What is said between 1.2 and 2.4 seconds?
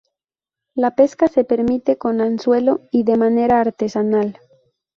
se permite con